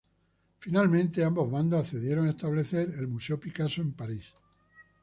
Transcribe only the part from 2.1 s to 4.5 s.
a establecer el Museo Picasso en París.